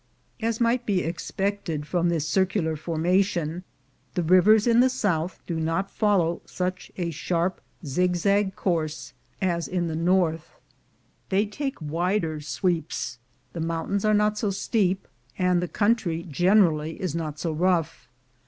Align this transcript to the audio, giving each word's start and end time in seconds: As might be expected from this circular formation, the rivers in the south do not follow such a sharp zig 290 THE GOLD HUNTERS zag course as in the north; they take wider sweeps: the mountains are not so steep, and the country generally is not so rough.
As 0.41 0.59
might 0.59 0.83
be 0.87 1.03
expected 1.03 1.85
from 1.85 2.09
this 2.09 2.27
circular 2.27 2.75
formation, 2.75 3.63
the 4.15 4.23
rivers 4.23 4.65
in 4.65 4.79
the 4.79 4.89
south 4.89 5.37
do 5.45 5.59
not 5.59 5.91
follow 5.91 6.41
such 6.43 6.91
a 6.97 7.11
sharp 7.11 7.61
zig 7.85 8.15
290 8.15 8.49
THE 8.49 8.49
GOLD 8.49 8.49
HUNTERS 8.49 8.49
zag 8.49 8.55
course 9.05 9.13
as 9.43 9.67
in 9.67 9.85
the 9.89 9.95
north; 9.95 10.59
they 11.29 11.45
take 11.45 11.79
wider 11.79 12.39
sweeps: 12.41 13.19
the 13.53 13.61
mountains 13.61 14.03
are 14.03 14.15
not 14.15 14.39
so 14.39 14.49
steep, 14.49 15.07
and 15.37 15.61
the 15.61 15.67
country 15.67 16.25
generally 16.27 16.99
is 16.99 17.13
not 17.13 17.37
so 17.37 17.51
rough. 17.51 18.09